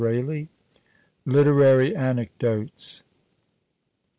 "LITERARY 1.27 1.95
ANECDOTES. 1.95 3.03